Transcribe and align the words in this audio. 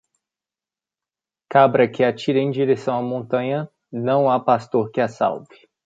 Cabra 1.47 1.87
que 1.87 2.03
atira 2.03 2.39
em 2.39 2.49
direção 2.49 2.97
à 2.97 3.03
montanha, 3.03 3.69
não 3.91 4.31
há 4.31 4.39
pastor 4.39 4.89
que 4.89 4.99
a 4.99 5.07
salve. 5.07 5.69